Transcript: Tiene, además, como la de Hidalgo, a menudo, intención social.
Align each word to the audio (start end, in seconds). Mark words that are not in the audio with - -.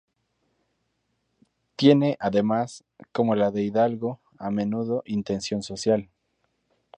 Tiene, 1.75 2.17
además, 2.19 2.83
como 3.11 3.35
la 3.35 3.51
de 3.51 3.61
Hidalgo, 3.61 4.19
a 4.39 4.49
menudo, 4.49 5.03
intención 5.05 5.61
social. 5.61 6.09